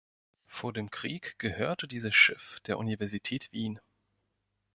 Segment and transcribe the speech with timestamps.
[0.47, 3.79] Vor dem Krieg gehörte dieses Schiff der Universität Wien.